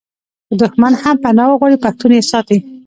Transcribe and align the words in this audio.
که 0.47 0.53
دښمن 0.61 0.93
هم 1.01 1.15
پنا 1.23 1.43
وغواړي 1.47 1.77
پښتون 1.83 2.11
یې 2.17 2.21
ساتي. 2.31 2.57